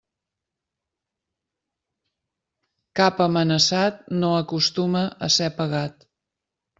Cap 2.99 3.21
amenaçat, 3.25 3.99
no 4.23 4.31
acostuma 4.39 5.03
a 5.29 5.31
ser 5.37 5.51
pegat. 5.61 6.07